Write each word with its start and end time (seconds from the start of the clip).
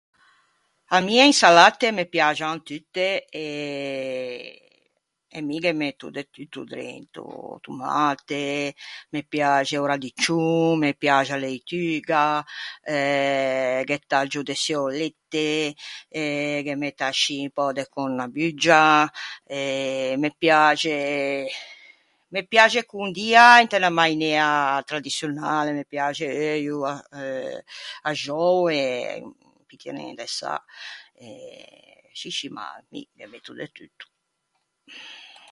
À 0.95 0.99
mi 1.05 1.15
e 1.23 1.25
insalatte 1.31 1.85
me 1.97 2.05
piaxan 2.13 2.57
tutte 2.67 3.07
e 3.43 3.45
e 5.37 5.41
mi 5.47 5.57
ghe 5.63 5.73
metto 5.81 6.05
de 6.15 6.23
tutto 6.33 6.59
drento: 6.71 7.23
tomate, 7.65 8.47
me 9.13 9.21
piaxe 9.33 9.75
o 9.83 9.85
radiccion, 9.91 10.71
me 10.83 10.91
piaxe 11.03 11.31
a 11.35 11.39
leituga, 11.43 12.23
eh, 12.95 13.81
ghe 13.87 13.97
taggio 14.11 14.41
de 14.49 14.55
çioulette, 14.63 15.51
e 16.19 16.23
ghe 16.65 16.75
metto 16.83 17.03
ascì 17.11 17.37
un 17.47 17.51
pö 17.55 17.65
de 17.77 17.83
cornabuggia, 17.93 18.83
e 19.57 19.61
me 20.21 20.29
piaxe... 20.41 20.95
me 22.33 22.41
piaxe 22.51 22.79
condia 22.93 23.45
inte 23.63 23.75
unna 23.79 23.91
mainea 23.99 24.45
tradiçionale, 24.89 25.69
me 25.79 25.85
piaxe 25.91 26.25
euio, 26.53 26.79
euh, 27.21 27.57
axou, 28.09 28.59
e 28.79 28.81
un 29.29 29.33
pittinin 29.69 30.11
de 30.19 30.25
sâ. 30.37 30.55
E... 31.25 31.27
scì 32.17 32.29
scì, 32.35 32.47
ma 32.57 32.65
mi 32.91 33.01
ghe 33.17 33.25
metto 33.33 33.53
de 33.59 33.67
tutto. 33.77 34.05